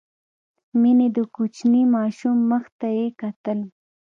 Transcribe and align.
مينې 0.81 1.07
د 1.15 1.17
کوچني 1.35 1.83
ماشوم 1.95 2.37
مخ 2.51 2.63
ته 2.79 2.87
يې 2.97 3.07
کتل. 3.21 3.59